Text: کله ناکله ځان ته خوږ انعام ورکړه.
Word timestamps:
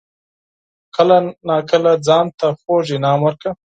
کله 0.95 1.17
ناکله 1.47 1.91
ځان 2.07 2.25
ته 2.39 2.47
خوږ 2.59 2.85
انعام 2.95 3.19
ورکړه. 3.23 3.51